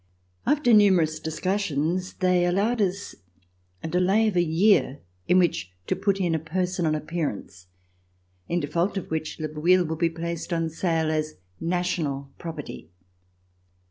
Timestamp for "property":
12.39-12.89